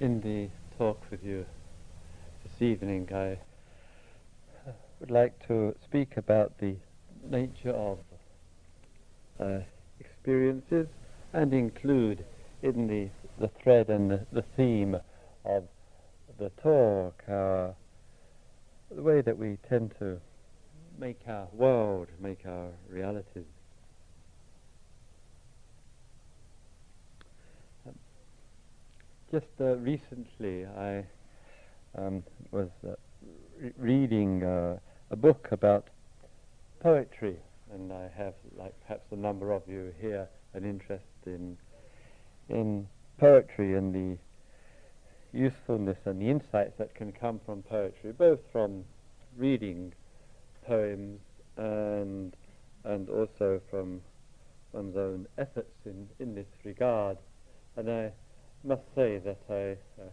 [0.00, 0.48] in the
[0.78, 1.44] talk with you
[2.42, 3.38] this evening, I
[4.98, 6.74] would like to speak about the
[7.22, 7.98] nature of
[9.38, 9.58] uh,
[9.98, 10.88] experiences
[11.34, 12.24] and include
[12.62, 14.96] in the, the thread and the, the theme
[15.44, 15.64] of
[16.38, 17.74] the talk our,
[18.90, 20.18] the way that we tend to
[20.98, 23.44] make our world, make our realities.
[29.30, 31.04] Just uh, recently, I
[31.96, 32.94] um, was uh,
[33.60, 34.78] re- reading uh,
[35.10, 35.88] a book about
[36.80, 37.36] poetry,
[37.72, 41.56] and I have, like perhaps a number of you here, an interest in
[42.48, 42.88] in
[43.18, 44.18] poetry and the
[45.32, 48.84] usefulness and the insights that can come from poetry, both from
[49.36, 49.92] reading
[50.66, 51.20] poems
[51.56, 52.34] and
[52.84, 54.00] and also from
[54.72, 57.18] one's own efforts in, in this regard.
[57.76, 58.12] And I
[58.62, 60.06] must say that I, uh,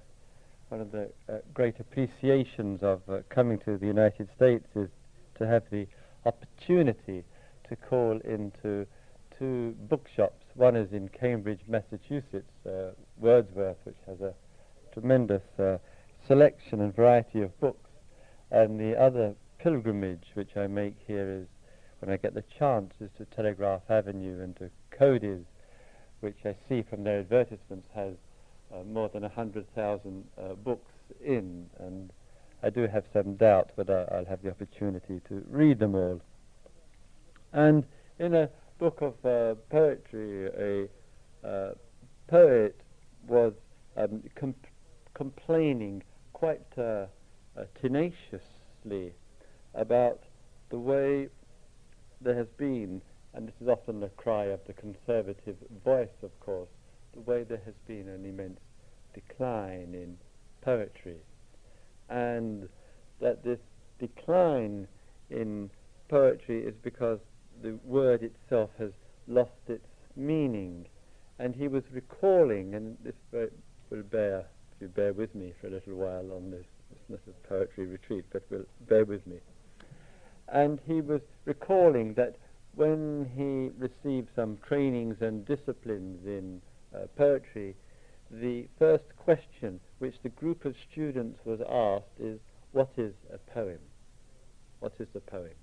[0.70, 4.90] one of the uh, great appreciations of uh, coming to the United States is
[5.38, 5.86] to have the
[6.26, 7.24] opportunity
[7.68, 8.88] to call into
[9.38, 10.46] two bookshops.
[10.56, 14.34] One is in Cambridge, Massachusetts, uh, Wordsworth, which has a
[14.94, 15.78] tremendous uh,
[16.26, 17.90] selection and variety of books,
[18.50, 21.48] and the other pilgrimage which I make here is,
[22.00, 25.46] when I get the chance, is to Telegraph Avenue and to Cody's,
[26.22, 28.14] which I see from their advertisements has
[28.86, 30.92] more than a hundred thousand uh, books
[31.24, 32.12] in, and
[32.64, 36.22] I do have some doubt whether I'll have the opportunity to read them all.
[37.54, 37.86] And
[38.20, 40.90] in a book of uh, poetry,
[41.44, 41.74] a uh,
[42.28, 42.80] poet
[43.28, 43.54] was
[43.96, 44.56] um, com-
[45.14, 49.14] complaining quite uh, uh, tenaciously
[49.74, 50.22] about
[50.70, 51.30] the way
[52.22, 53.02] there has been,
[53.34, 56.70] and this is often the cry of the conservative voice, of course,
[57.14, 58.60] the way there has been an immense
[59.14, 60.18] decline in
[60.62, 61.18] poetry,
[62.10, 62.70] and
[63.22, 63.60] that this
[64.00, 64.88] decline
[65.30, 65.70] in
[66.10, 67.20] poetry is because
[67.62, 68.92] the word itself has
[69.28, 70.86] lost its meaning.
[71.40, 73.16] And he was recalling, and this
[73.90, 74.40] will bear,
[74.76, 76.66] if you bear with me for a little while on this,
[77.10, 79.38] not a poetry retreat, but will bear with me.
[80.48, 82.38] And he was recalling that
[82.76, 86.62] when he received some trainings and disciplines in
[87.16, 87.76] poetry,
[88.30, 92.40] the first question which the group of students was asked is,
[92.72, 93.80] what is a poem?
[94.80, 95.56] What is a poem?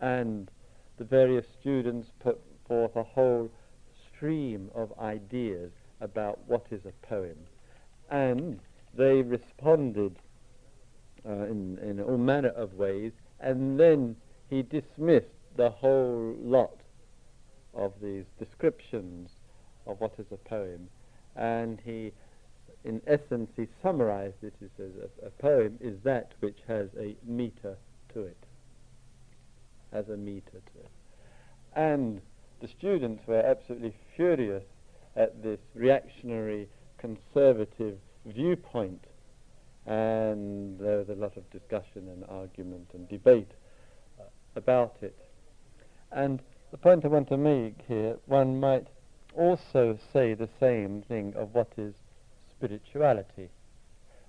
[0.00, 0.50] And
[0.98, 3.50] the various students put forth a whole
[4.14, 7.36] stream of ideas about what is a poem.
[8.10, 8.60] And
[8.96, 10.18] they responded
[11.26, 14.16] uh, in, in all manner of ways, and then
[14.48, 15.26] he dismissed
[15.56, 16.80] the whole lot
[17.74, 19.30] of these descriptions
[19.88, 20.88] of what is a poem,
[21.34, 22.12] and he,
[22.84, 24.54] in essence, he summarized it.
[24.60, 27.76] He says a, a poem is that which has a meter
[28.14, 28.36] to it
[29.92, 30.90] has a meter to it.
[31.74, 32.20] And
[32.60, 34.64] the students were absolutely furious
[35.16, 36.68] at this reactionary
[36.98, 39.04] conservative viewpoint.
[39.86, 43.50] And there was a lot of discussion and argument and debate
[44.20, 44.24] uh,
[44.56, 45.16] about it.
[46.12, 48.86] And the point I want to make here, one might
[49.38, 51.94] also say the same thing of what is
[52.50, 53.48] spirituality.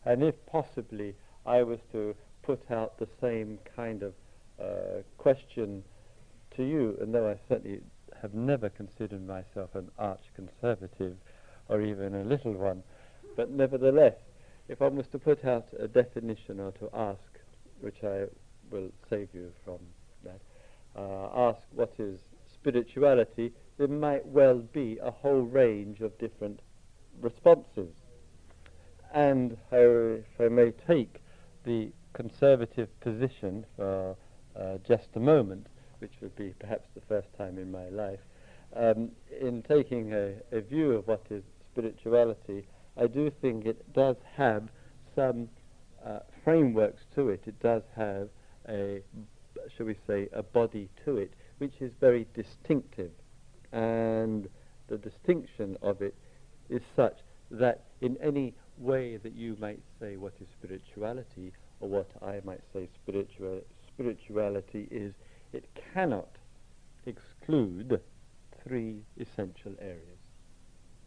[0.05, 1.15] And if possibly
[1.45, 4.13] I was to put out the same kind of
[4.61, 5.83] uh, question
[6.55, 7.81] to you, and though I certainly
[8.21, 11.15] have never considered myself an arch conservative
[11.67, 12.83] or even a little one,
[13.35, 14.15] but nevertheless,
[14.67, 17.19] if I was to put out a definition or to ask,
[17.81, 18.25] which I
[18.69, 19.79] will save you from
[20.23, 20.39] that,
[20.95, 22.19] uh, ask what is
[22.61, 26.59] spirituality, there might well be a whole range of different
[27.21, 27.93] responses.
[29.13, 31.21] And if I may take
[31.65, 34.15] the conservative position for
[34.59, 35.67] uh, just a moment,
[35.99, 38.19] which would be perhaps the first time in my life,
[38.75, 39.09] um,
[39.39, 44.69] in taking a, a, view of what is spirituality, I do think it does have
[45.15, 45.49] some
[46.05, 47.43] uh, frameworks to it.
[47.47, 48.29] It does have
[48.67, 49.01] a,
[49.75, 53.11] shall we say, a body to it, which is very distinctive.
[53.71, 54.49] And
[54.87, 56.15] the distinction of it
[56.69, 57.19] is such
[57.51, 62.61] that in any way that you might say what is spirituality, or what I might
[62.73, 65.13] say spiritual, spirituality is
[65.53, 66.29] it cannot
[67.05, 68.01] exclude
[68.63, 70.19] three essential areas.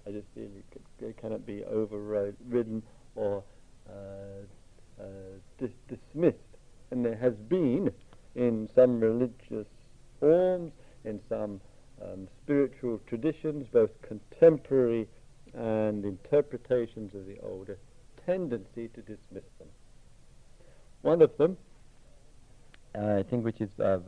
[0.06, 0.49] I just feel
[1.00, 2.82] it, cannot be overridden
[3.14, 3.44] or
[3.88, 3.93] uh,
[5.00, 5.04] uh,
[5.58, 6.38] dis- dismissed.
[6.90, 7.90] And there has been,
[8.34, 9.66] in some religious
[10.22, 10.72] forms,
[11.04, 11.60] in some
[12.00, 15.08] um, spiritual traditions, both contemporary
[15.52, 17.76] and interpretations of the older
[18.24, 19.69] tendency to dismiss them.
[21.02, 21.56] One of them,
[22.94, 23.98] uh, I think, which is uh,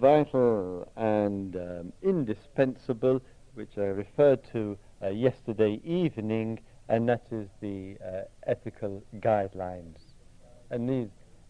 [0.00, 3.20] vital and um, indispensable,
[3.54, 9.98] which I referred to uh, yesterday evening, and that is the uh, ethical guidelines.
[10.70, 11.08] And these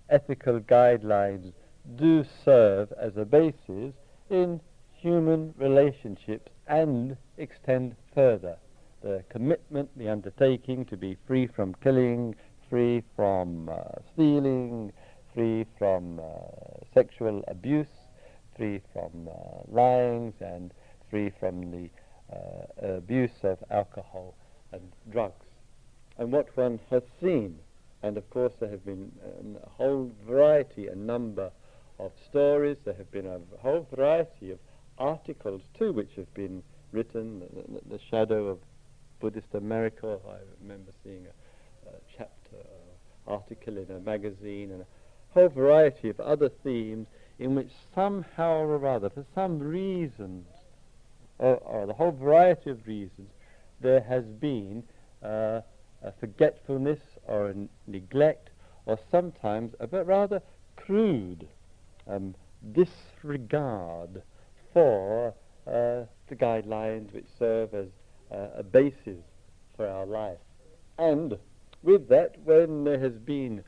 [0.09, 1.53] ethical guidelines
[1.97, 3.95] do serve as a basis
[4.31, 4.61] in
[4.93, 8.57] human relationships and extend further.
[9.03, 12.35] The commitment, the undertaking to be free from killing,
[12.71, 14.93] free from uh, stealing,
[15.35, 16.23] free from uh,
[16.95, 17.87] sexual abuse,
[18.57, 20.73] free from uh, lying, and
[21.11, 21.91] free from the
[22.35, 24.35] uh, abuse of alcohol
[24.73, 24.81] and
[25.13, 25.47] drugs.
[26.17, 27.59] And what one has seen,
[28.03, 31.51] and of course there have been um, a whole variety, a number
[31.99, 34.59] of stories, there have been a whole variety of
[34.99, 36.63] articles too which have been
[36.93, 38.59] written, the, the, the shadow of
[39.21, 44.87] Buddhist America, I remember seeing a, a chapter uh, article in a magazine and a
[45.31, 47.07] whole variety of other themes
[47.39, 50.47] in which somehow or other, for some reasons,
[51.39, 53.29] or, or the whole variety of reasons,
[53.81, 54.85] there has been
[55.23, 55.61] uh,
[56.03, 57.55] a forgetfulness or a
[57.87, 58.51] neglect
[58.87, 60.41] or sometimes a bit rather
[60.77, 61.49] crude
[62.07, 62.35] um,
[62.73, 64.23] disregard
[64.73, 65.35] for
[65.67, 67.87] uh, the guidelines which serve as
[68.33, 69.25] uh, a basis
[69.77, 70.39] for our life.
[70.99, 71.39] And
[71.83, 73.63] with that, when there has been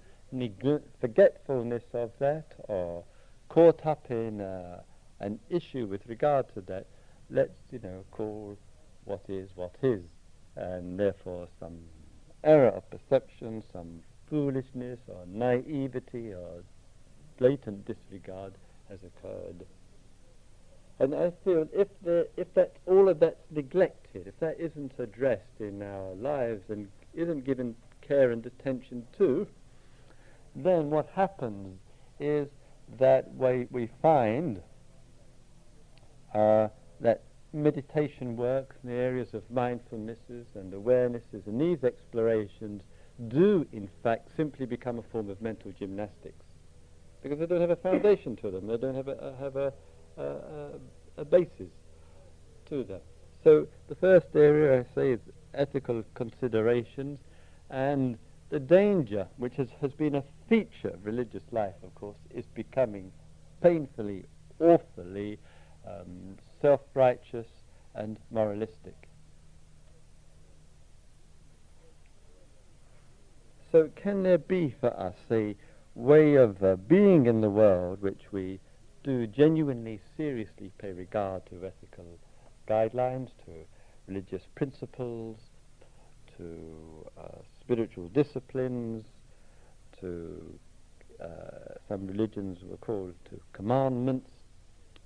[1.00, 3.04] forgetfulness of that or
[3.48, 4.80] caught up in uh,
[5.20, 6.86] an issue with regard to that,
[7.30, 8.56] let's, you know, call
[9.04, 10.02] what is what is.
[10.56, 11.78] And therefore some
[12.44, 16.62] error of perception, some foolishness or naivety or
[17.38, 18.54] blatant disregard
[18.88, 19.66] has occurred.
[20.98, 25.60] And I feel if the, if that all of that's neglected, if that isn't addressed
[25.60, 27.74] in our lives and isn't given
[28.06, 29.46] care and attention to,
[30.54, 31.78] then what happens
[32.18, 32.48] is
[32.98, 34.62] that we, we find
[36.34, 36.68] uh,
[37.00, 42.82] that meditation work in the areas of mindfulnesses and awarenesses and these explorations
[43.28, 46.45] do in fact simply become a form of mental gymnastics
[47.26, 49.72] because they don't have a foundation to them, they don't have a, have a,
[50.16, 50.70] a,
[51.16, 51.72] a basis
[52.68, 53.00] to them.
[53.42, 55.20] So the first area I say is
[55.52, 57.18] ethical considerations
[57.68, 58.16] and
[58.50, 63.10] the danger, which has, has been a feature of religious life, of course, is becoming
[63.60, 64.24] painfully,
[64.60, 65.40] awfully
[65.84, 67.48] um, self-righteous
[67.96, 69.08] and moralistic.
[73.72, 75.56] So can there be for us a
[75.96, 78.60] way of uh, being in the world which we
[79.02, 82.18] do genuinely, seriously pay regard to ethical
[82.68, 83.52] guidelines, to
[84.06, 85.38] religious principles,
[86.36, 89.06] to uh, spiritual disciplines,
[89.98, 90.58] to
[91.22, 91.26] uh,
[91.88, 94.30] some religions were called to commandments,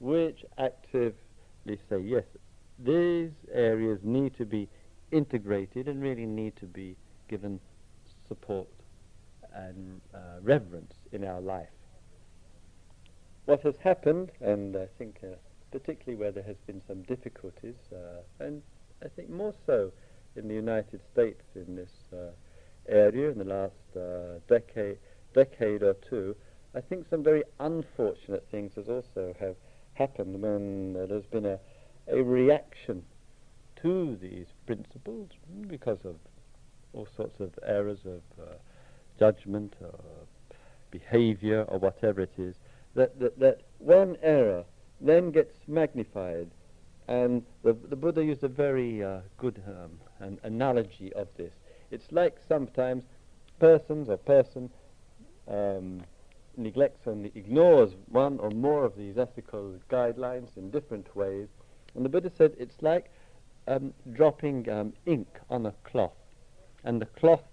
[0.01, 2.25] which actively say, yes,
[2.81, 4.69] these areas need to be
[5.13, 6.97] integrated and really need to be
[7.29, 7.61] given
[8.27, 8.67] support
[9.55, 11.69] and uh, reverence in our life.
[13.47, 15.37] What has happened, and I think uh,
[15.73, 18.63] particularly where there has been some difficulties, uh, and
[19.05, 19.93] I think more so
[20.37, 22.31] in the United States in this uh,
[22.89, 24.99] area in the last uh, decade,
[25.35, 26.37] decade or two,
[26.75, 29.57] I think some very unfortunate things has also have
[29.95, 31.59] happened when there's been a,
[32.09, 33.03] a reaction
[33.83, 35.31] to these principles
[35.67, 36.17] because of
[36.93, 38.23] all sorts of errors of
[39.21, 39.95] judgment or
[40.91, 42.57] behavior or whatever it is,
[42.95, 44.65] that, that, that one error
[45.01, 46.51] then gets magnified.
[47.07, 51.53] And the, the Buddha used a very uh, good um, an analogy of this.
[51.91, 53.05] It's like sometimes
[53.59, 54.71] persons or person
[55.49, 56.03] um,
[56.57, 61.49] neglects and ignores one or more of these ethical guidelines in different ways.
[61.95, 63.11] And the Buddha said it's like
[63.67, 66.13] um, dropping um, ink on a cloth.
[66.85, 67.45] And the cloth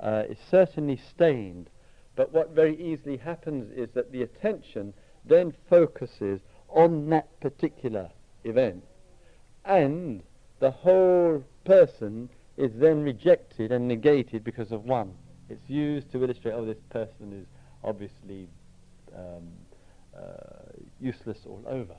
[0.00, 1.70] uh, is certainly stained,
[2.16, 8.10] but what very easily happens is that the attention then focuses on that particular
[8.44, 8.84] event.
[9.64, 10.22] And
[10.60, 15.14] the whole person is then rejected and negated because of one.
[15.48, 17.46] It's used to illustrate, oh, this person is
[17.84, 18.48] obviously
[19.16, 19.48] um,
[20.16, 21.94] uh, useless all over.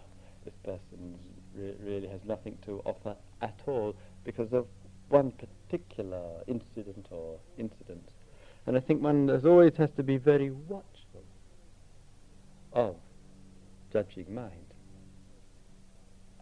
[0.45, 1.17] This person
[1.55, 4.67] re- really has nothing to offer at all because of
[5.09, 8.11] one particular incident or incidents.
[8.65, 11.23] And I think one has always has to be very watchful
[12.73, 12.95] of
[13.91, 14.65] judging mind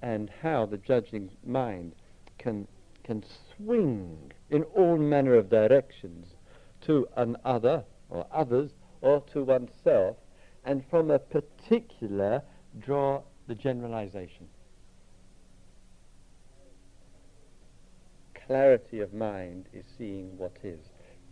[0.02, 1.94] and how the judging mind
[2.38, 2.68] can
[3.04, 3.24] can
[3.56, 6.28] swing in all manner of directions
[6.82, 8.72] to another or others
[9.02, 10.18] or to oneself,
[10.66, 12.42] and from a particular
[12.80, 14.48] draw the generalization.
[18.48, 20.80] Clarity of mind is seeing what is.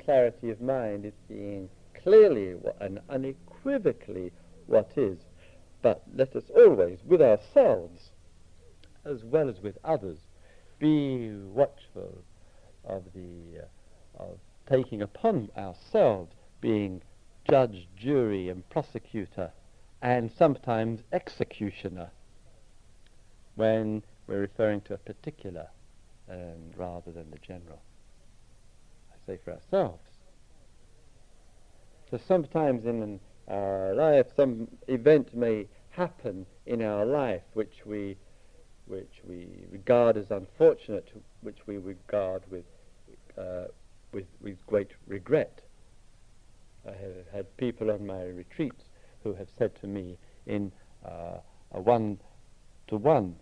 [0.03, 4.33] Clarity of mind is seeing clearly and unequivocally
[4.65, 5.19] what is.
[5.81, 8.11] But let us always, with ourselves,
[9.05, 10.19] as well as with others,
[10.77, 12.21] be watchful
[12.83, 17.01] of the uh, of taking upon ourselves being
[17.49, 19.53] judge, jury, and prosecutor,
[20.01, 22.11] and sometimes executioner
[23.55, 25.69] when we're referring to a particular
[26.29, 27.81] um, rather than the general.
[29.11, 30.03] I say for ourselves.
[32.09, 38.17] So sometimes in our life, some event may happen in our life which we
[38.87, 42.65] which we regard as unfortunate, which we regard with,
[43.37, 43.65] uh,
[44.11, 45.61] with, with great regret.
[46.87, 48.83] I have had people on my retreats
[49.23, 50.71] who have said to me in
[51.03, 51.39] uh,
[51.71, 53.35] a one-to-one,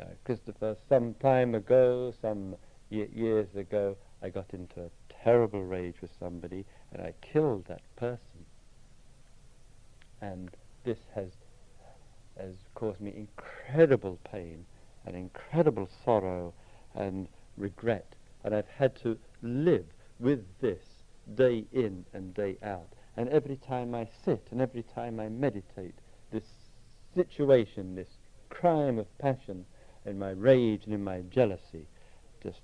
[0.00, 2.56] uh, Christopher, some time ago, some
[2.90, 4.90] years ago, I got into a
[5.22, 8.46] terrible rage with somebody and I killed that person.
[10.20, 10.50] And
[10.84, 11.30] this has,
[12.38, 14.64] has caused me incredible pain
[15.06, 16.54] and incredible sorrow
[16.94, 18.14] and regret.
[18.44, 19.86] And I've had to live
[20.18, 20.82] with this
[21.34, 22.88] day in and day out.
[23.16, 25.94] And every time I sit and every time I meditate,
[26.32, 26.44] this
[27.14, 28.08] situation, this
[28.50, 29.64] crime of passion
[30.04, 31.86] in my rage and in my jealousy
[32.42, 32.60] just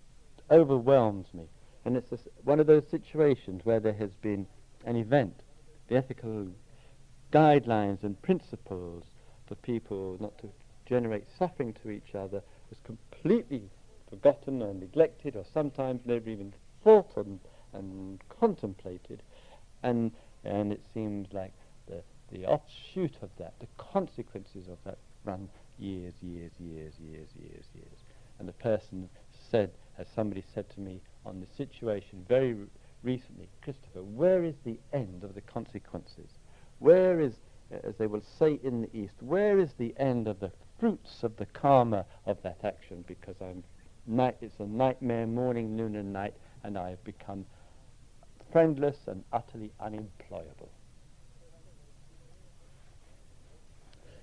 [0.51, 1.45] overwhelms me.
[1.85, 2.11] And it's
[2.45, 4.47] one of those situations where there has been
[4.85, 5.41] an event,
[5.89, 6.49] the ethical
[7.33, 9.05] guidelines and principles
[9.47, 10.49] for people not to
[10.87, 13.63] generate suffering to each other was completely
[14.09, 17.39] forgotten or neglected or sometimes never even thought and,
[17.73, 19.23] and contemplated.
[19.83, 20.11] And,
[20.45, 21.53] and it seems like
[21.87, 25.49] the, the offshoot of that, the consequences of that run
[25.81, 27.99] years, years, years, years, years, years.
[28.39, 29.09] And the person
[29.51, 32.57] said, as somebody said to me on the situation very
[33.03, 36.31] recently, Christopher, where is the end of the consequences?
[36.79, 37.35] Where is,
[37.71, 41.37] as they will say in the East, where is the end of the fruits of
[41.37, 43.63] the karma of that action because I'm
[44.07, 46.35] night, it's a nightmare morning, noon and night,
[46.65, 47.45] and I have become
[48.51, 50.71] friendless and utterly unemployable.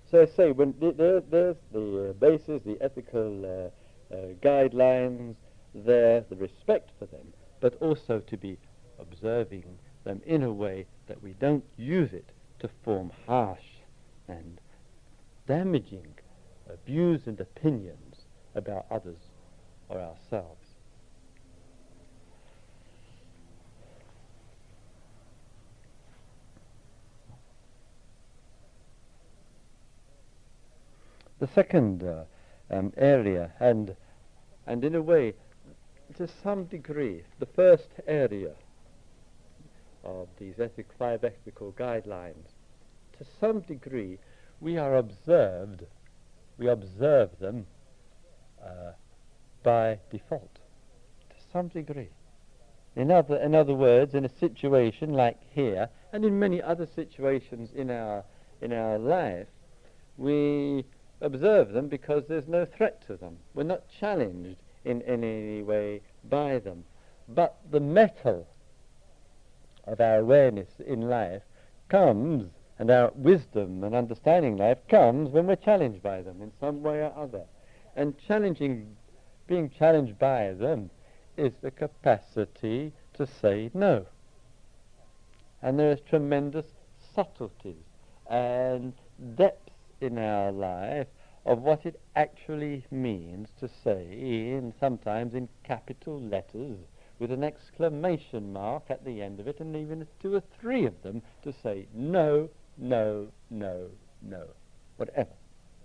[0.09, 5.35] So I say, when there, there's the uh, basis, the ethical uh, uh, guidelines
[5.75, 8.57] there, the respect for them, but also to be
[8.99, 9.65] observing
[10.05, 13.81] them in a way that we don't use it to form harsh
[14.29, 14.59] and
[15.45, 16.07] damaging
[16.85, 18.15] views and opinions
[18.55, 19.31] about others
[19.89, 20.66] or ourselves.
[31.39, 32.23] The second uh,
[32.71, 33.95] um, area, and
[34.65, 35.33] and in a way,
[36.17, 38.53] to some degree, the first area
[40.03, 42.53] of these ethic, five ethical guidelines,
[43.17, 44.17] to some degree,
[44.59, 45.83] we are observed
[46.57, 47.65] we observe them
[48.63, 48.91] uh,
[49.63, 50.55] by default
[51.29, 52.09] to some degree.
[52.95, 57.69] In other, in other words, in a situation like here, and in many other situations
[57.75, 58.23] in our,
[58.61, 59.47] in our life,
[60.17, 60.83] we
[61.21, 63.37] observe them because there's no threat to them.
[63.53, 66.83] We're not challenged in any way by them.
[67.27, 68.47] But the mettle
[69.85, 71.43] of our awareness in life
[71.89, 76.83] comes and our wisdom and understanding life comes when we're challenged by them in some
[76.83, 77.43] way or other.
[77.95, 78.95] And challenging,
[79.47, 80.91] being challenged by them
[81.35, 84.05] is the capacity to say no.
[85.61, 86.65] And there is tremendous
[87.15, 87.83] subtleties
[88.29, 88.93] and
[89.35, 89.66] depth
[90.01, 91.07] in our life
[91.45, 96.77] of what it actually means to say, in sometimes in capital letters,
[97.19, 101.01] with an exclamation mark at the end of it, and even two or three of
[101.01, 103.89] them, to say no no, no,
[104.21, 104.43] no,
[104.97, 105.33] whatever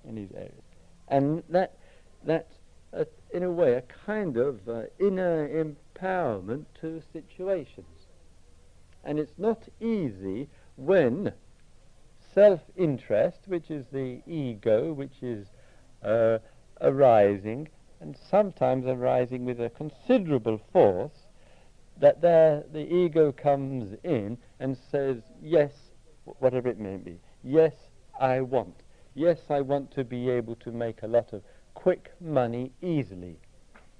[0.04, 0.62] in these areas.
[1.08, 1.76] And that,
[2.24, 2.54] that's,
[2.96, 7.86] uh, in a way, a kind of uh, inner empowerment to situations.
[9.04, 11.32] And it's not easy when
[12.34, 15.48] self-interest, which is the ego, which is
[16.02, 16.38] uh,
[16.80, 17.68] arising,
[18.00, 21.26] and sometimes arising with a considerable force,
[22.00, 25.72] that there the ego comes in and says, yes,
[26.38, 27.20] whatever it may be.
[27.44, 27.74] Yes,
[28.20, 28.74] I want.
[29.14, 31.42] Yes, I want to be able to make a lot of
[31.74, 33.38] quick money easily,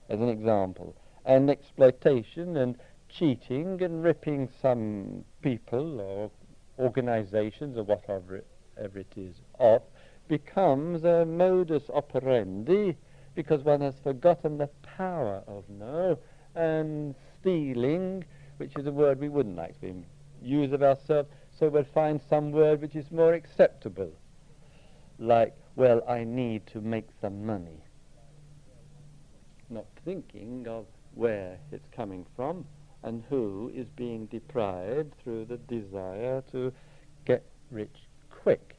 [0.08, 0.96] as an example.
[1.24, 2.76] and exploitation and
[3.08, 6.30] cheating and ripping some people or
[6.78, 8.42] organizations or whatever
[8.76, 9.82] it is of
[10.28, 12.96] becomes a modus operandi
[13.34, 16.18] because one has forgotten the power of no
[16.54, 18.24] and stealing,
[18.58, 20.04] which is a word we wouldn't like to
[20.42, 24.12] use of ourselves, so we'll find some word which is more acceptable,
[25.18, 27.84] like, well, I need to make some money.
[29.70, 32.66] Not thinking of where it's coming from
[33.02, 36.72] and who is being deprived through the desire to
[37.24, 38.76] get rich quick.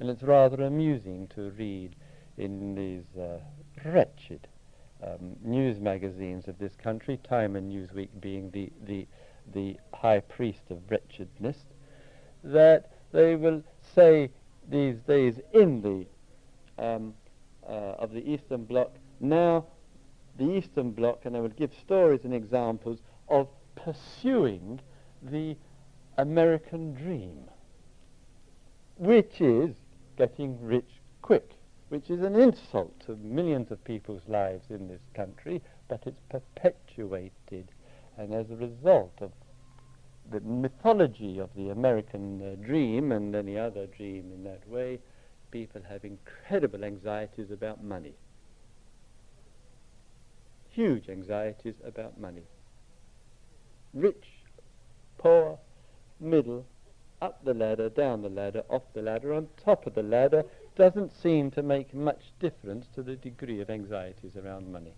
[0.00, 1.96] And it's rather amusing to read
[2.36, 3.38] in these uh,
[3.84, 4.48] wretched
[5.02, 9.06] um, news magazines of this country, Time and Newsweek being the, the,
[9.52, 11.58] the high priest of wretchedness,
[12.42, 13.62] that they will
[13.94, 14.30] say
[14.68, 17.14] these days in the um,
[17.66, 19.64] uh, of the Eastern Bloc, now
[20.36, 24.80] the Eastern Bloc, and I will give stories and examples of pursuing
[25.22, 25.56] the
[26.18, 27.44] American dream,
[28.96, 29.74] which is
[30.16, 31.52] getting rich quick,
[31.88, 37.70] which is an insult to millions of people's lives in this country, but it's perpetuated.
[38.16, 39.32] And as a result of
[40.30, 45.00] the mythology of the American uh, dream and any other dream in that way,
[45.50, 48.14] people have incredible anxieties about money.
[50.74, 52.42] Huge anxieties about money.
[53.92, 54.26] Rich,
[55.18, 55.58] poor,
[56.18, 56.66] middle,
[57.22, 60.44] up the ladder, down the ladder, off the ladder, on top of the ladder,
[60.76, 64.94] doesn't seem to make much difference to the degree of anxieties around money.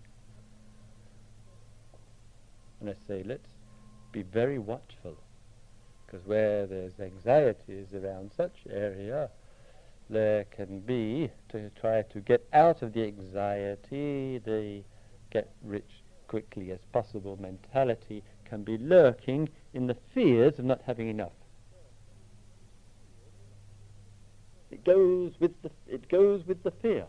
[2.81, 3.47] And I say, let's
[4.11, 5.15] be very watchful,
[6.05, 9.29] because where there's anxieties around such area,
[10.09, 14.81] there can be, to try to get out of the anxiety, the
[15.29, 21.09] get rich quickly as possible mentality can be lurking in the fears of not having
[21.09, 21.31] enough.
[24.69, 27.05] It goes with the, it goes with the fear.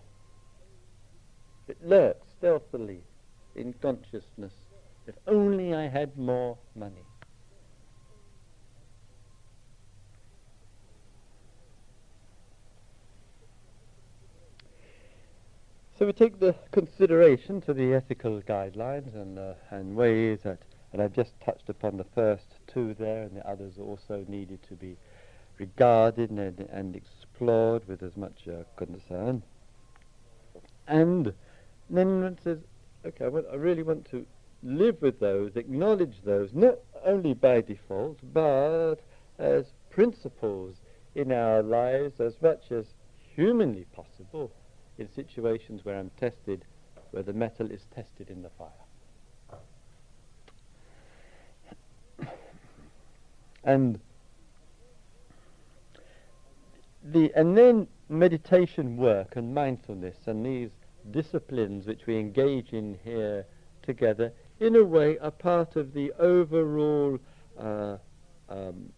[1.66, 3.01] It lurks stealthily
[3.55, 4.53] in consciousness.
[5.07, 7.08] If only I had more money.
[15.99, 20.61] So we take the consideration to the ethical guidelines and, uh, and ways that,
[20.93, 24.75] and I've just touched upon the first two there, and the others also needed to
[24.75, 24.97] be
[25.59, 29.43] regarded and, and explored with as much uh, concern.
[30.87, 31.33] And
[31.91, 32.59] then one says,
[33.05, 34.25] okay, I, really want to
[34.63, 38.99] live with those, acknowledge those, not only by default, but
[39.41, 40.77] as principles
[41.17, 42.87] in our lives as much as
[43.35, 44.53] humanly possible
[44.99, 46.65] in situations where I'm tested,
[47.11, 48.69] where the metal is tested in the fire.
[53.65, 54.01] And
[57.05, 60.71] the and then meditation work and mindfulness and these
[61.11, 63.45] disciplines which we engage in here
[63.83, 67.19] together in a way are part of the overall
[67.59, 67.97] uh,
[68.49, 68.91] um,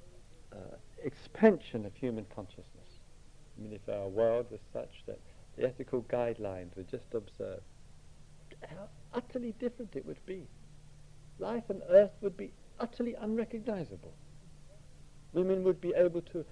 [0.53, 2.67] uh, expansion of human consciousness.
[3.59, 5.19] I mean, if our world was such that
[5.57, 7.63] the ethical guidelines were just observed,
[8.63, 10.47] how utterly different it would be.
[11.39, 14.13] Life on earth would be utterly unrecognizable.
[15.33, 16.45] Women would be able to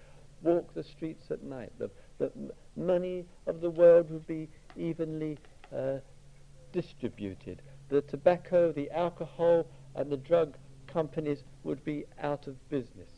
[0.42, 1.72] walk the streets at night.
[1.78, 2.30] The, the
[2.76, 5.38] money of the world would be evenly
[5.76, 5.98] uh,
[6.72, 7.62] distributed.
[7.88, 10.56] The tobacco, the alcohol, and the drug
[10.86, 13.17] companies would be out of business.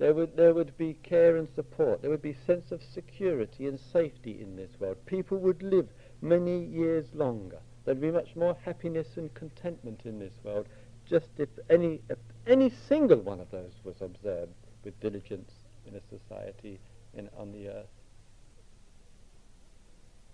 [0.00, 2.00] There would, there would be care and support.
[2.00, 4.96] There would be sense of security and safety in this world.
[5.04, 5.88] People would live
[6.22, 7.58] many years longer.
[7.84, 10.66] There'd be much more happiness and contentment in this world
[11.10, 15.50] just if any, if any single one of those was observed with diligence
[15.84, 16.78] in a society
[17.14, 17.86] in, on the earth.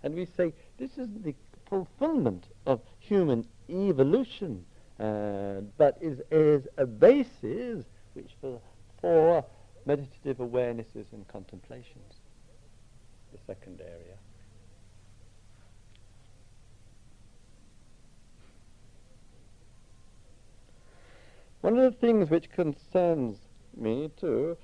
[0.03, 1.33] And we say this is the
[1.67, 4.63] fulfillment of human evolution,
[4.97, 8.61] uh, but is, is a basis which for,
[9.01, 9.43] for
[9.87, 12.15] meditative awarenesses and contemplations,
[13.31, 14.17] the second area.
[21.61, 23.37] One of the things which concerns
[23.75, 24.57] me too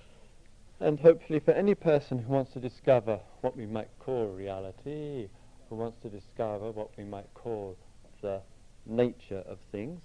[0.83, 5.29] and hopefully for any person who wants to discover what we might call reality,
[5.69, 7.77] who wants to discover what we might call
[8.21, 8.41] the
[8.86, 10.01] nature of things,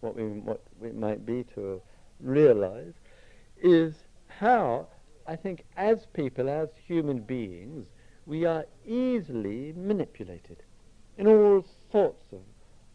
[0.00, 1.80] what we, what it might be to
[2.20, 2.94] realize,
[3.60, 3.94] is
[4.38, 4.86] how
[5.26, 7.86] I think as people, as human beings,
[8.26, 10.62] we are easily manipulated.
[11.18, 12.40] in all sorts of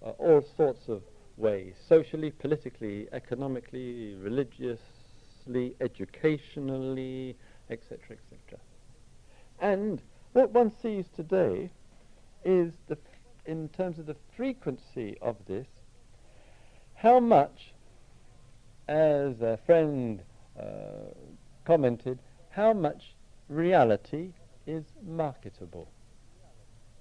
[0.03, 1.01] uh, all sorts of
[1.37, 7.35] ways, socially, politically, economically, religiously, educationally,
[7.69, 8.59] etc., etc.
[9.59, 10.01] And
[10.33, 11.69] what one sees today
[12.43, 12.97] is, the,
[13.45, 15.67] in terms of the frequency of this,
[16.95, 17.73] how much,
[18.87, 20.21] as a friend
[21.65, 22.19] commented,
[22.49, 23.13] how much
[23.49, 24.31] reality
[24.67, 25.87] is marketable.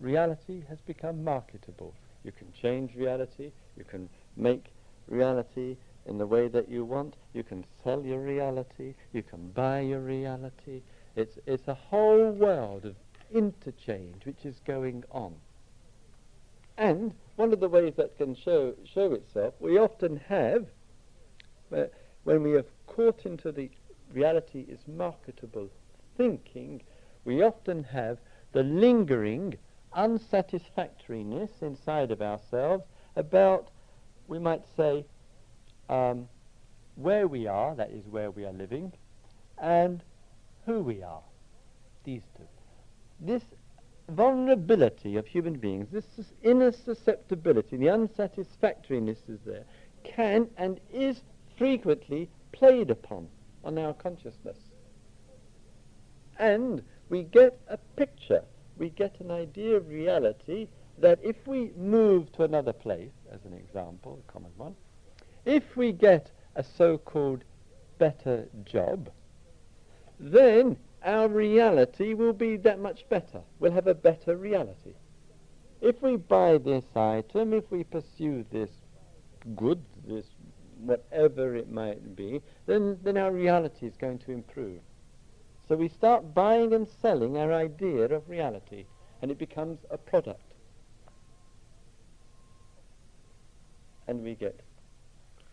[0.01, 1.95] Reality has become marketable.
[2.25, 4.67] You can change reality, you can make
[5.09, 9.81] reality in the way that you want, you can sell your reality, you can buy
[9.81, 10.83] your reality.
[11.17, 12.97] It's, it's a whole world of
[13.33, 15.35] interchange which is going on.
[16.79, 20.67] And one of the ways that can show, show itself, we often have,
[21.77, 21.85] uh,
[22.25, 23.71] when we have caught into the
[24.13, 25.69] reality is marketable
[26.17, 26.83] thinking,
[27.25, 28.19] we often have
[28.53, 29.55] the lingering
[29.93, 32.85] unsatisfactoriness inside of ourselves
[33.17, 33.69] about,
[34.29, 35.05] we might say,
[35.89, 36.29] um,
[36.97, 38.93] where we are, that is where we are living,
[39.59, 40.03] and
[40.67, 41.23] who we are,
[42.05, 42.45] these two.
[43.21, 43.45] This
[44.09, 46.05] vulnerability of human beings, this
[46.43, 49.65] inner susceptibility, the unsatisfactoriness is there,
[50.03, 51.23] can and is
[51.57, 53.29] frequently played upon
[53.65, 54.59] on our consciousness.
[56.39, 58.43] And we get a picture,
[58.79, 63.53] we get an idea of reality that if we move to another place, as an
[63.53, 64.75] example, a common one,
[65.45, 67.45] if we get a so-called
[67.99, 69.11] better job,
[70.19, 73.41] then our reality will be that much better.
[73.59, 74.95] We'll have a better reality.
[75.81, 78.71] If we buy this item, if we pursue this
[79.57, 80.27] good, this
[80.85, 84.81] whatever it might be, then, then our reality is going to improve.
[85.69, 88.87] So we start buying and selling our idea of reality,
[89.23, 90.55] and it becomes a product.
[94.09, 94.59] And we get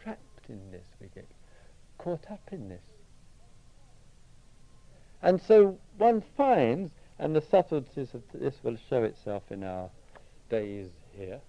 [0.01, 1.27] trapped in this, we get
[1.97, 2.81] caught up in this.
[5.21, 9.89] And so one finds, and the subtleties of this will show itself in our
[10.49, 11.41] days here,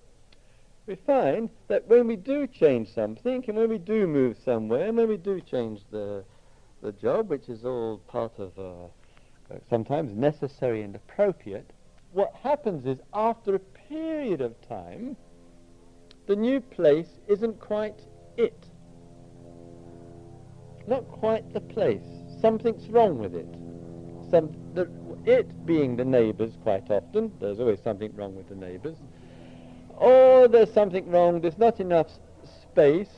[0.88, 4.96] we find that when we do change something, and when we do move somewhere, and
[4.96, 6.24] when we do change the,
[6.82, 8.84] the job, which is all part of uh,
[9.52, 11.70] uh, sometimes necessary and appropriate,
[12.12, 15.14] what happens is after a period of time,
[16.26, 18.00] the new place isn't quite
[18.38, 18.66] it.
[20.86, 22.06] Not quite the place.
[22.40, 23.54] Something's wrong with it.
[24.30, 24.88] Some, the,
[25.26, 28.96] it being the neighbours quite often, there's always something wrong with the neighbours,
[30.00, 32.08] oh, there's something wrong, there's not enough
[32.62, 33.08] space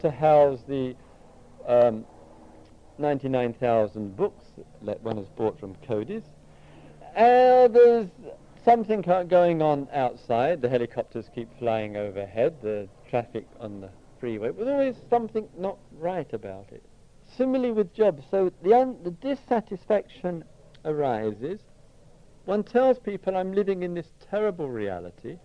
[0.00, 0.94] to house the
[1.66, 2.04] um,
[2.98, 4.44] 99,000 books
[4.82, 6.22] that one has bought from Cody's.
[7.16, 8.08] Uh, there's
[8.64, 13.88] something going on outside, the helicopters keep flying overhead, the traffic on the
[14.20, 16.82] freeway, there's always something not right about it.
[17.36, 20.44] Similarly with jobs, so the, the dissatisfaction
[20.84, 21.60] arises.
[22.44, 25.38] One tells people I'm living in this terrible reality,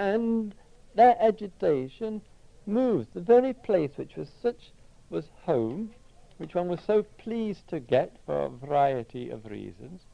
[0.00, 0.54] and
[0.94, 2.22] that agitation
[2.64, 4.72] moves the very place which was such
[5.10, 5.90] was home,
[6.38, 10.06] which one was so pleased to get for a variety of reasons,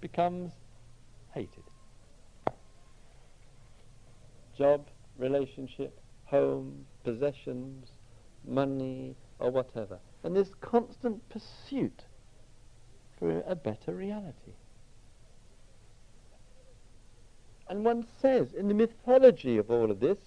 [0.00, 0.52] becomes
[1.34, 1.64] hated.
[4.56, 4.86] Job,
[5.18, 7.88] relationship, home, possessions,
[8.46, 9.98] money, or whatever.
[10.22, 12.04] And this constant pursuit
[13.18, 14.54] for a better reality.
[17.70, 20.18] And one says in the mythology of all of this,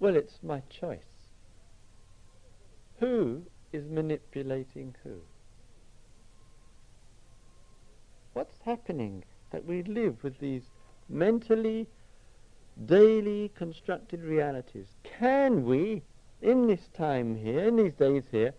[0.00, 1.30] well, it's my choice.
[2.98, 5.20] Who is manipulating who?
[8.32, 10.64] What's happening that we live with these
[11.08, 11.86] mentally,
[12.84, 14.86] daily constructed realities?
[15.04, 16.02] Can we,
[16.42, 18.52] in this time here, in these days here,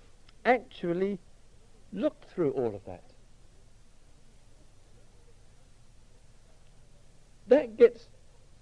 [0.46, 1.20] actually
[1.92, 3.09] look through all of that?
[7.50, 8.08] That gets,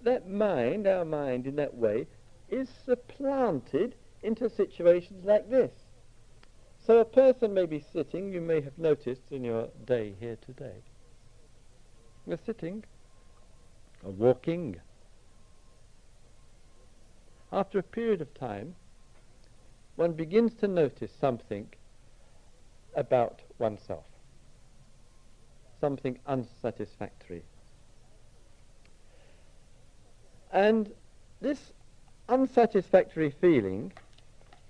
[0.02, 2.08] that mind, our mind in that way,
[2.50, 5.72] is supplanted into situations like this.
[6.86, 10.84] So a person may be sitting, you may have noticed in your day here today.
[12.26, 12.84] You're sitting
[14.04, 14.78] or walking.
[17.52, 18.76] After a period of time,
[19.98, 21.68] one begins to notice something
[22.96, 24.06] about oneself,
[25.82, 27.44] something unsatisfactory
[30.52, 30.92] and
[31.42, 31.74] this
[32.30, 33.94] unsatisfactory feeling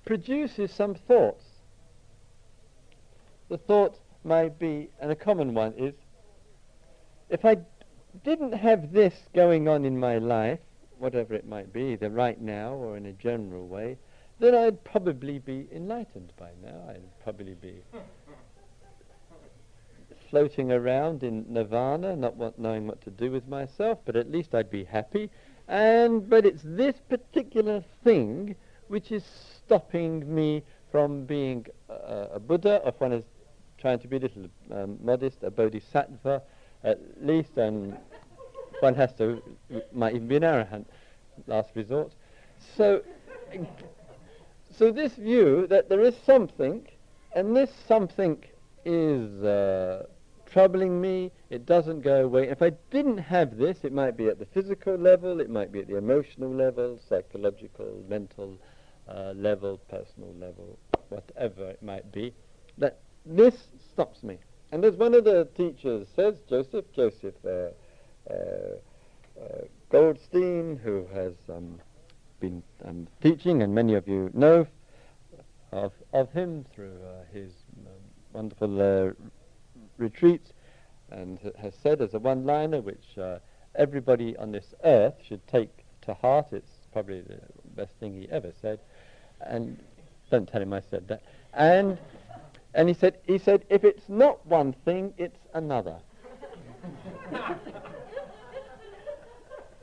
[0.06, 1.44] produces some thoughts.
[3.50, 5.94] The thought might be, and a common one is,
[7.30, 7.58] if I
[8.24, 10.60] didn't have this going on in my life,
[10.98, 13.98] whatever it might be, either right now or in a general way,
[14.40, 16.90] then I'd probably be enlightened by now.
[16.90, 17.82] I'd probably be
[20.30, 24.70] floating around in nirvana, not knowing what to do with myself, but at least I'd
[24.70, 25.30] be happy.
[25.68, 28.56] And but it's this particular thing
[28.88, 29.24] which is
[29.66, 33.26] stopping me from being uh, a Buddha, if one is
[33.78, 36.42] trying to be a little um, modest, a bodhisattva
[36.84, 37.98] at least, and
[38.80, 39.42] one has to,
[39.92, 40.86] might even be an arahant,
[41.48, 42.14] last resort.
[42.76, 43.04] So,
[44.78, 46.88] so this view that there is something,
[47.36, 48.44] and this something
[48.86, 50.06] is uh,
[50.52, 52.50] troubling me, it doesn't go away.
[52.50, 55.80] If I didn't have this, it might be at the physical level, it might be
[55.80, 58.58] at the emotional level, psychological, mental
[59.08, 60.78] uh, level, personal level,
[61.10, 62.34] whatever it might be,
[62.78, 64.38] that this stops me.
[64.72, 67.70] And as one of the teachers says, Joseph, Joseph uh,
[68.30, 71.80] uh, uh Goldstein, who has um,
[72.40, 74.68] been um, teaching, and many of you know
[75.72, 77.52] of, of him through uh, his
[77.86, 77.94] um,
[78.34, 79.14] wonderful
[79.98, 80.54] retreats,
[81.12, 83.40] and has said as a one-liner, which uh,
[83.76, 86.48] everybody on this earth should take to heart.
[86.52, 87.40] It's probably the
[87.76, 88.80] best thing he ever said.
[89.42, 89.80] And
[90.32, 91.22] don't tell him I said that.
[91.54, 91.98] And
[92.74, 95.98] and he said he said if it's not one thing, it's another.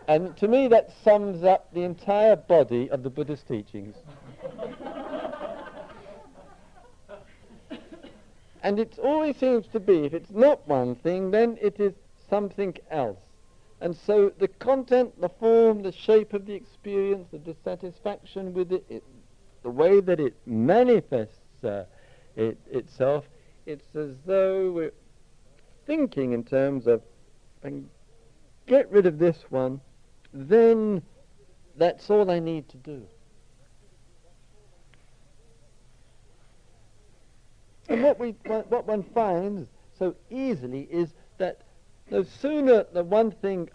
[0.09, 3.97] and to me that sums up the entire body of the Buddha's teachings.
[8.65, 11.93] And it always seems to be, if it's not one thing, then it is
[12.31, 13.19] something else.
[13.83, 18.87] And so the content, the form, the shape of the experience, the dissatisfaction with it,
[18.89, 19.05] it
[19.63, 21.85] the way that it manifests uh,
[22.37, 23.27] it, itself,
[23.67, 24.95] it's as though we're
[25.87, 27.03] thinking in terms of,
[28.67, 29.79] get rid of this one,
[30.33, 31.03] then
[31.77, 33.07] that's all I need to do.
[37.89, 39.69] And what, we, what one finds
[39.99, 41.63] so easily is that
[42.11, 43.69] no sooner the one thing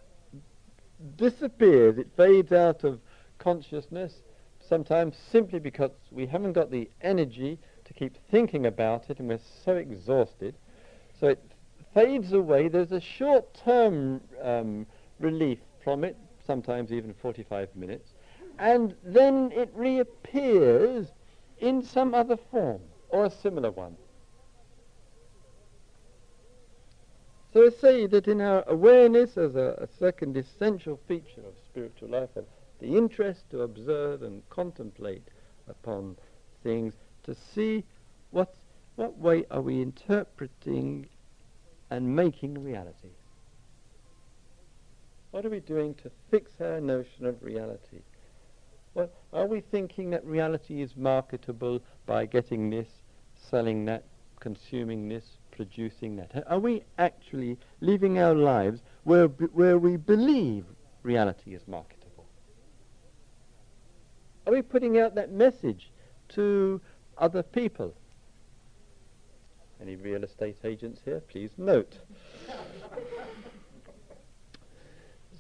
[1.16, 3.00] disappears, it fades out of
[3.38, 4.22] consciousness,
[4.60, 9.40] sometimes simply because we haven't got the energy to keep thinking about it and we're
[9.64, 10.56] so exhausted.
[11.20, 11.44] So it
[11.94, 12.68] fades away.
[12.68, 14.86] There's a short-term um,
[15.20, 18.14] relief from it, sometimes even 45 minutes,
[18.58, 21.08] and then it reappears
[21.60, 23.96] in some other form or a similar one.
[27.54, 32.10] So I say that in our awareness as a, a second essential feature of spiritual
[32.10, 32.46] life, and
[32.80, 35.28] the interest to observe and contemplate
[35.68, 36.16] upon
[36.64, 36.94] things,
[37.24, 37.84] to see
[38.32, 38.54] what,
[38.96, 41.08] what way are we interpreting
[41.90, 43.10] and making reality.
[45.32, 48.02] What are we doing to fix our notion of reality?
[48.94, 52.88] Well, are we thinking that reality is marketable by getting this,
[53.50, 54.04] selling that,
[54.40, 56.44] consuming this, producing that?
[56.48, 60.66] Are we actually living our lives where, where we believe
[61.04, 62.26] reality is marketable?
[64.48, 65.92] Are we putting out that message
[66.30, 66.82] to
[67.18, 67.94] other people?
[69.82, 71.22] Any real estate agents here?
[71.22, 71.98] Please note.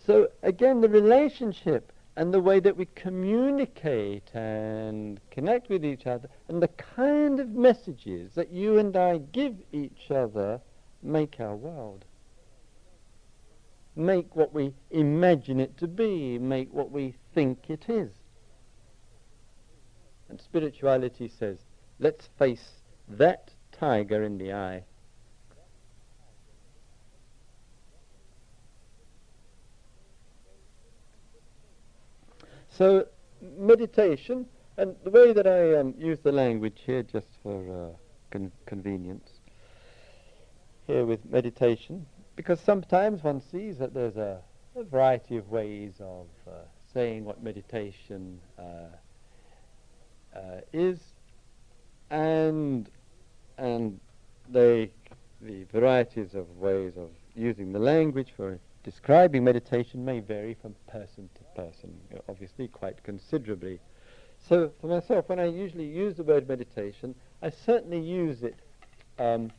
[0.05, 6.27] so again, the relationship and the way that we communicate and connect with each other
[6.49, 10.59] and the kind of messages that you and I give each other
[11.01, 12.03] make our world.
[13.95, 18.11] Make what we imagine it to be, make what we think it is.
[20.27, 21.59] And spirituality says,
[21.99, 24.83] let's face that tiger in the eye.
[32.79, 33.05] So
[33.57, 34.45] meditation,
[34.77, 37.97] and the way that I um, use the language here, just for uh,
[38.31, 39.29] con- convenience,
[40.87, 42.05] here with meditation,
[42.37, 44.39] because sometimes one sees that there's a,
[44.77, 46.51] a variety of ways of uh,
[46.93, 48.95] saying what meditation uh,
[50.33, 50.99] uh is,
[52.11, 52.89] and
[53.57, 53.99] and
[54.47, 54.89] they,
[55.41, 61.29] the varieties of ways of using the language for describing meditation may vary from person
[61.35, 61.93] to person,
[62.27, 63.79] obviously quite considerably.
[64.39, 68.55] So for myself, when I usually use the word meditation, I certainly use it
[69.17, 69.51] um,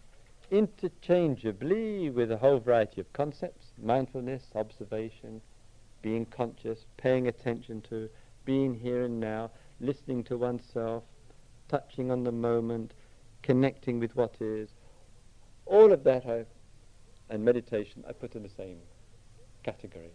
[0.51, 5.41] interchangeably with a whole variety of concepts, mindfulness, observation,
[6.03, 8.09] being conscious, paying attention to,
[8.45, 11.05] being here and now, listening to oneself,
[11.69, 12.93] touching on the moment,
[13.43, 14.71] connecting with what is.
[15.67, 16.47] All of that I,
[17.29, 18.79] and meditation I put in the same
[19.63, 20.11] category.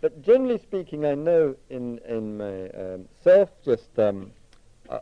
[0.00, 4.32] But generally speaking, I know in in myself, um, just um,
[4.88, 5.00] uh,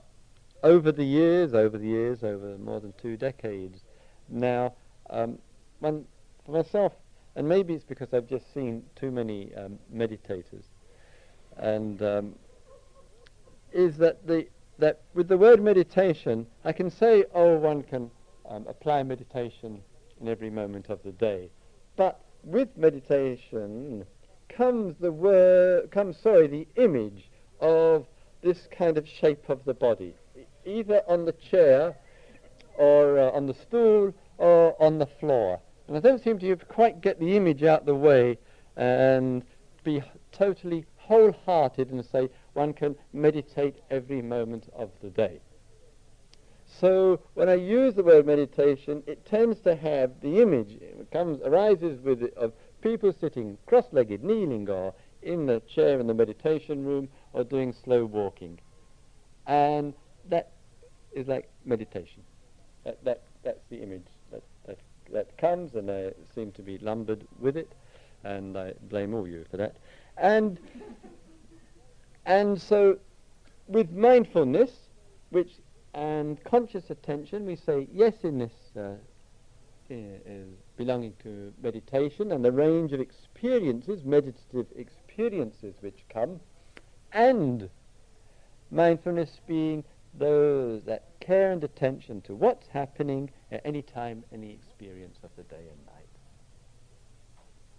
[0.64, 3.80] over the years, over the years, over more than two decades
[4.28, 4.74] now,
[5.10, 5.38] um,
[5.80, 6.04] for
[6.48, 6.92] myself,
[7.36, 10.64] and maybe it's because I've just seen too many um, meditators,
[11.56, 12.34] and um,
[13.72, 18.10] is that the that with the word meditation, I can say, oh, one can
[18.48, 19.80] um, apply meditation
[20.20, 21.50] in every moment of the day,
[21.94, 24.04] but with meditation
[24.48, 28.06] comes the word, comes sorry, the image of
[28.42, 30.14] this kind of shape of the body,
[30.64, 31.96] either on the chair
[32.76, 35.60] or uh, on the stool or on the floor.
[35.86, 38.38] And I don't seem to quite get the image out the way
[38.76, 39.42] and
[39.84, 45.40] be totally wholehearted and say one can meditate every moment of the day.
[46.68, 51.40] So when I use the word meditation, it tends to have the image, it comes,
[51.40, 52.52] arises with it of
[52.82, 58.04] people sitting cross-legged, kneeling, or in the chair in the meditation room, or doing slow
[58.04, 58.60] walking.
[59.46, 59.94] And
[60.28, 60.52] that
[61.12, 62.22] is like meditation.
[62.84, 64.78] That, that, that's the image that, that,
[65.12, 67.72] that comes, and I seem to be lumbered with it,
[68.24, 69.76] and I blame all you for that.
[70.16, 70.60] And,
[72.26, 72.98] and so
[73.66, 74.70] with mindfulness,
[75.30, 75.50] which
[75.98, 78.92] and conscious attention, we say yes in this uh,
[79.90, 86.38] is belonging to meditation and the range of experiences, meditative experiences which come,
[87.12, 87.68] and
[88.70, 89.82] mindfulness being
[90.16, 95.42] those that care and attention to what's happening at any time, any experience of the
[95.42, 96.06] day and night.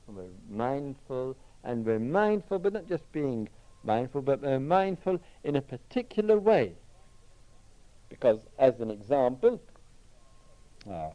[0.07, 3.47] And we're mindful, and we're mindful, but not just being
[3.83, 6.73] mindful, but we're mindful in a particular way.
[8.09, 9.61] Because, as an example,
[10.89, 11.09] uh,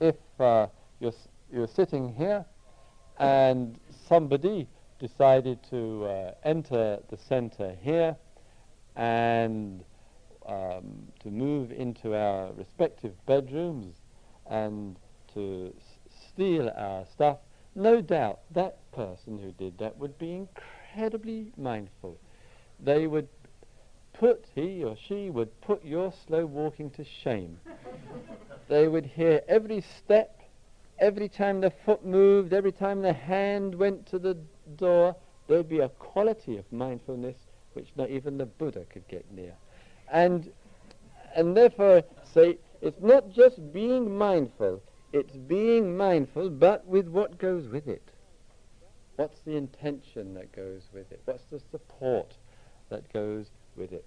[0.00, 0.66] if uh,
[1.00, 1.12] you're,
[1.52, 2.44] you're sitting here
[3.18, 8.16] and somebody decided to uh, enter the center here
[8.96, 9.84] and
[10.46, 13.96] um, to move into our respective bedrooms
[14.48, 14.96] and
[15.34, 15.74] to
[16.28, 17.38] steal our stuff,
[17.74, 22.18] no doubt that person who did that would be incredibly mindful.
[22.80, 23.28] They would
[24.18, 27.58] put, he or she would put your slow walking to shame.
[28.68, 30.40] they would hear every step,
[30.98, 34.36] every time the foot moved, every time the hand went to the
[34.76, 35.16] door.
[35.48, 37.36] There would be a quality of mindfulness
[37.74, 39.52] which not even the Buddha could get near.
[40.10, 40.50] And,
[41.34, 47.68] and therefore, say, it's not just being mindful, it's being mindful, but with what goes
[47.68, 48.02] with it.
[49.16, 51.20] What's the intention that goes with it?
[51.24, 52.34] What's the support
[52.90, 54.04] that goes with it.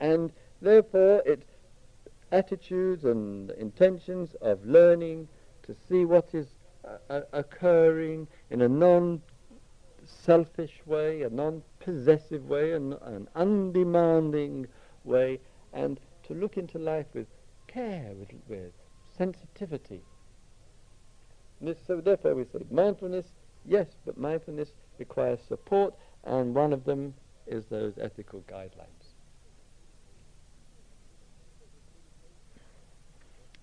[0.00, 1.42] And therefore, it
[2.32, 5.28] attitudes and intentions of learning
[5.62, 6.48] to see what is
[7.10, 9.22] uh, occurring in a non-selfish
[10.86, 14.66] way, a non-possessive way, an, an undemanding
[15.04, 15.40] way,
[15.72, 17.28] and to look into life with
[17.66, 18.72] care, with, with
[19.16, 20.02] sensitivity.
[21.60, 23.32] This, so therefore we say mindfulness,
[23.64, 25.94] yes, but mindfulness requires support
[26.26, 27.14] and one of them
[27.46, 29.14] is those ethical guidelines.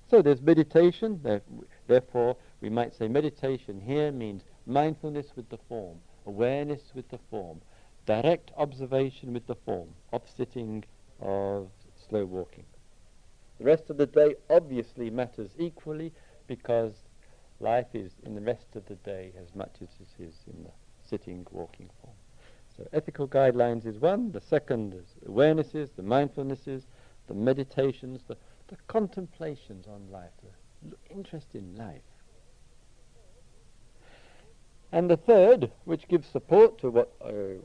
[0.10, 1.20] So there's meditation,
[1.88, 7.60] therefore we might say meditation here means mindfulness with the form, awareness with the form,
[8.06, 10.84] direct observation with the form, of sitting,
[11.20, 11.70] of
[12.08, 12.66] slow walking.
[13.58, 16.12] The rest of the day obviously matters equally
[16.48, 16.94] because
[17.60, 20.72] life is in the rest of the day as much as it is in the
[21.10, 22.14] sitting, walking form.
[22.78, 24.32] So ethical guidelines is one.
[24.32, 26.84] The second is awarenesses, the mindfulnesses,
[27.28, 28.36] the meditations, the,
[28.68, 32.02] the contemplations on life, the interest in life.
[34.92, 37.58] And the third, which gives support to what I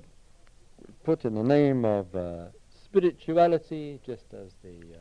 [1.04, 2.46] put in the name of uh,
[2.84, 4.98] spirituality, just as the uh,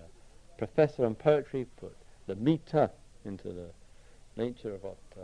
[0.58, 1.96] professor on poetry put
[2.28, 2.90] the meter
[3.26, 3.70] into the
[4.36, 5.22] nature of what uh,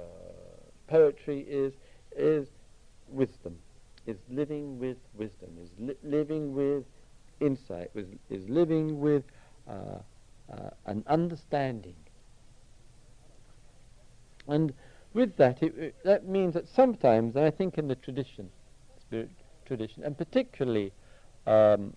[0.88, 1.74] poetry is,
[2.16, 2.48] is
[3.10, 3.58] wisdom
[4.06, 6.84] is living with wisdom, is li- living with
[7.40, 9.24] insight, is, is living with
[9.68, 10.00] uh,
[10.52, 11.96] uh, an understanding.
[14.48, 14.74] And
[15.14, 18.50] with that, it, it, that means that sometimes, and I think in the tradition,
[19.00, 19.30] spirit
[19.66, 20.92] tradition, and particularly
[21.48, 21.94] um,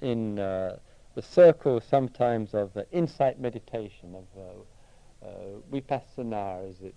[0.00, 0.78] in uh,
[1.14, 5.30] the circle sometimes of insight meditation, of uh, uh,
[5.72, 6.94] vipassana, as it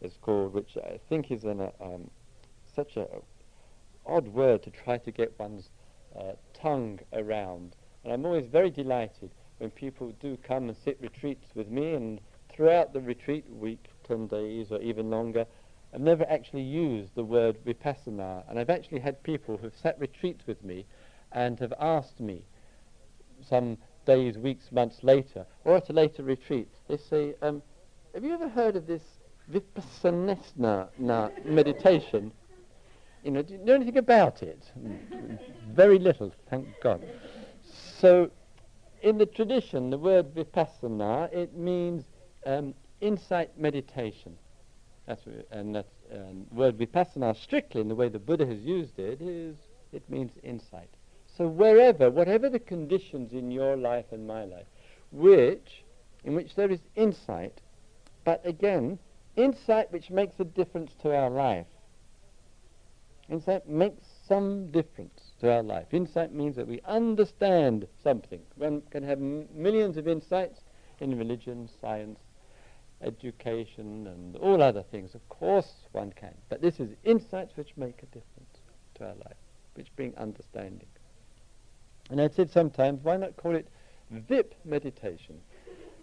[0.00, 2.10] is called, which I think is um,
[2.74, 3.06] such a
[4.10, 5.70] odd word to try to get one's
[6.18, 7.76] uh, tongue around.
[8.04, 12.20] And I'm always very delighted when people do come and sit retreats with me, and
[12.50, 15.46] throughout the retreat week 10 days or even longer.
[15.92, 20.46] I've never actually used the word vipassana, and I've actually had people who've sat retreats
[20.46, 20.86] with me
[21.32, 22.42] and have asked me
[23.48, 27.62] some days, weeks, months later, or at a later retreat, they say, um,
[28.14, 29.02] have you ever heard of this
[29.52, 30.88] vipassana
[31.44, 32.32] meditation?
[33.22, 34.70] You know, do you know anything about it?
[35.68, 37.06] Very little, thank God.
[37.98, 38.30] So,
[39.02, 42.04] in the tradition, the word vipassana, it means
[42.46, 44.36] um, insight meditation.
[45.06, 48.98] That's what, and that um, word vipassana strictly in the way the Buddha has used
[48.98, 49.56] it is
[49.92, 50.88] it means insight.
[51.36, 54.66] So wherever, whatever the conditions in your life and my life,
[55.10, 55.84] which
[56.24, 57.60] in which there is insight,
[58.24, 58.98] but again,
[59.36, 61.66] insight which makes a difference to our life.
[63.30, 65.94] Insight makes some difference to our life.
[65.94, 68.40] Insight means that we understand something.
[68.56, 70.60] One can have m- millions of insights
[70.98, 72.18] in religion, science,
[73.02, 75.14] education, and all other things.
[75.14, 76.34] Of course, one can.
[76.48, 78.58] But this is insights which make a difference
[78.96, 79.36] to our life,
[79.74, 80.88] which bring understanding.
[82.10, 83.68] And I said sometimes, why not call it
[84.10, 85.40] VIP meditation?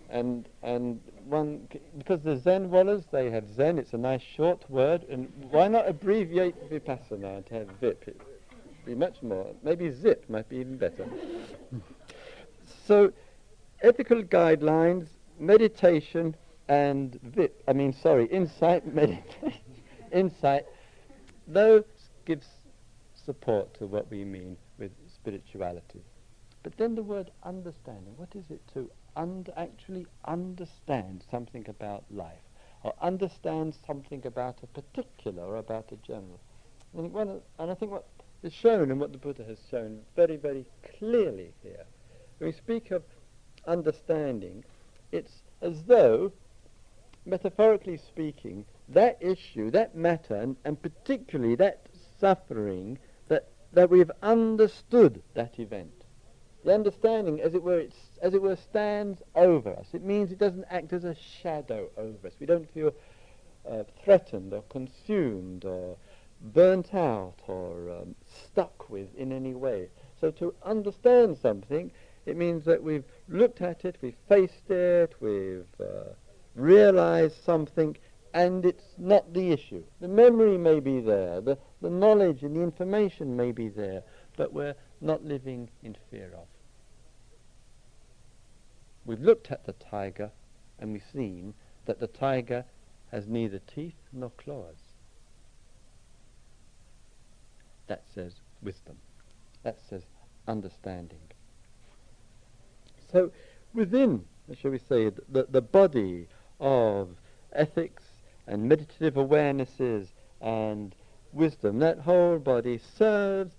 [0.10, 3.78] And and one because the Zen wallahs they have Zen.
[3.78, 8.08] It's a nice short word, and why not abbreviate vipassana to have VIP?
[8.08, 8.22] It'd
[8.86, 9.54] be much more.
[9.64, 11.06] Maybe zip might be even better.
[12.86, 13.12] so,
[13.82, 15.08] ethical guidelines,
[15.40, 16.36] meditation,
[16.70, 17.62] and VIP.
[17.68, 19.62] I mean, sorry, insight meditation,
[20.14, 20.66] insight.
[21.48, 21.84] Those
[22.26, 22.48] gives
[23.14, 26.02] support to what we mean with spirituality.
[26.64, 32.46] But then the word understanding, what is it to und- actually understand something about life,
[32.84, 36.40] or understand something about a particular or about a general?
[36.94, 38.06] And I think what
[38.44, 40.66] is shown and what the Buddha has shown very, very
[40.98, 41.86] clearly here,
[42.38, 43.04] when we speak of
[43.66, 44.64] understanding,
[45.12, 46.32] it's as though,
[47.26, 51.88] metaphorically speaking, that issue, that matter, and, and particularly that
[52.20, 52.98] suffering
[53.28, 55.97] that, that we've understood that event.
[56.66, 57.86] The understanding, as it were,
[58.22, 59.88] as it were, stands over us.
[59.94, 62.34] It means it doesn't act as a shadow over us.
[62.40, 62.94] We don't feel
[63.70, 65.98] uh, threatened or consumed or
[66.42, 69.90] burnt out or um, stuck with in any way.
[70.20, 71.92] So to understand something,
[72.26, 76.12] it means that we've looked at it, we've faced it, we've uh,
[76.56, 77.96] realized something,
[78.34, 79.84] and it's not the issue.
[80.02, 84.04] The memory may be there, the, the knowledge and the information may be there,
[84.36, 86.48] but we're not living in fear of.
[89.06, 90.32] We've looked at the tiger
[90.80, 91.54] and we've seen
[91.86, 92.66] that the tiger
[93.12, 94.76] has neither teeth nor claws.
[97.88, 98.98] That says wisdom.
[99.64, 100.04] That says
[100.48, 101.20] understanding.
[103.12, 103.32] So
[103.74, 104.26] within,
[104.60, 106.28] shall we say, the, the body
[106.60, 107.10] of
[107.54, 108.04] ethics
[108.46, 110.08] and meditative awarenesses
[110.42, 110.94] and
[111.32, 113.54] wisdom, that whole body serves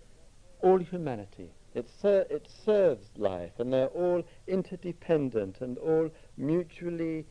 [0.62, 1.50] all humanity.
[1.74, 7.26] It, ser- it serves life, and they're all interdependent and all mutually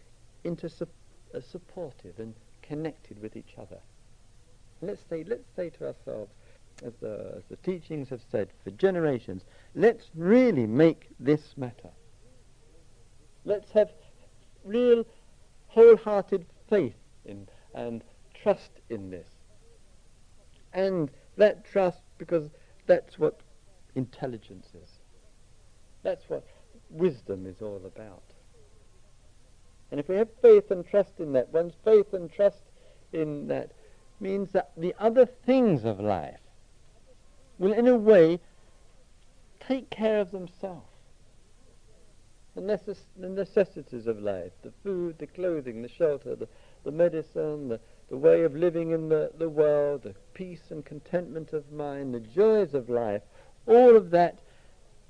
[0.46, 0.88] intersupportive
[1.34, 3.80] uh, and connected with each other.
[4.82, 6.32] let's say, let's say to ourselves,
[6.84, 9.44] as the, as the teachings have said for generations,
[9.76, 11.90] let's really make this matter.
[13.46, 13.90] Let's have
[14.64, 15.06] real
[15.68, 18.04] wholehearted faith in and
[18.34, 19.28] trust in this.
[20.74, 22.50] And that trust, because
[22.88, 23.42] that's what
[23.96, 24.90] intelligence is.
[26.04, 26.46] That's what
[26.90, 28.24] wisdom is all about.
[29.92, 32.64] And if we have faith and trust in that, one's faith and trust
[33.14, 33.72] in that
[34.20, 36.40] means that the other things of life
[37.58, 38.40] will, in a way,
[39.60, 40.97] take care of themselves.
[42.58, 46.48] The, necess- the necessities of life, the food, the clothing, the shelter, the,
[46.84, 47.80] the medicine, the,
[48.10, 52.20] the way of living in the, the world, the peace and contentment of mind, the
[52.20, 53.22] joys of life,
[53.68, 54.40] all of that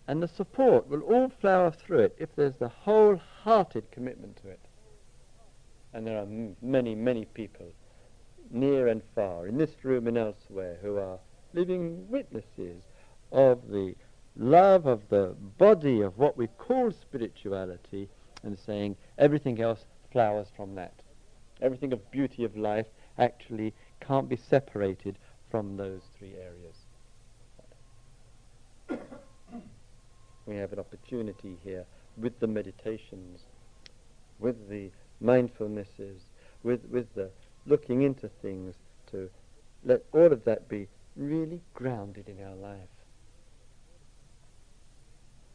[0.09, 4.59] and the support will all flower through it if there's the wholehearted commitment to it.
[5.93, 7.71] And there are m- many, many people,
[8.51, 11.19] near and far, in this room and elsewhere, who are
[11.53, 12.83] living witnesses
[13.31, 13.95] of the
[14.38, 18.07] love of the body of what we call spirituality
[18.43, 20.93] and saying everything else flowers from that.
[21.61, 22.85] Everything of beauty of life
[23.17, 25.17] actually can't be separated
[25.49, 26.75] from those three areas.
[30.45, 31.85] we have an opportunity here
[32.15, 33.41] with the meditations,
[34.39, 34.89] with the
[35.21, 36.19] mindfulnesses,
[36.63, 37.29] with, with the
[37.65, 38.75] looking into things
[39.11, 39.29] to
[39.83, 42.88] let all of that be really grounded in our life.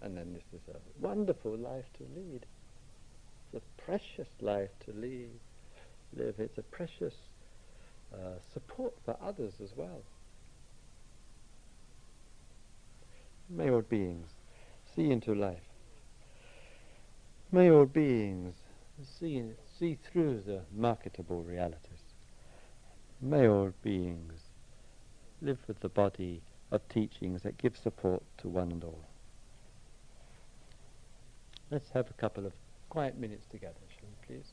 [0.02, 2.44] And then this is a wonderful life to lead.
[3.52, 5.30] It's a precious life to lead
[6.16, 6.34] live.
[6.38, 7.14] It's a precious
[8.12, 10.02] uh, support for others as well.
[13.48, 14.28] May all beings
[14.94, 15.58] see into life.
[17.50, 18.54] May all beings
[19.18, 19.42] see,
[19.78, 21.78] see through the marketable realities.
[23.20, 24.40] May all beings
[25.40, 26.40] live with the body
[26.70, 29.04] of teachings that give support to one and all.
[31.72, 32.52] Let's have a couple of
[32.90, 34.52] quiet minutes together, shall we please?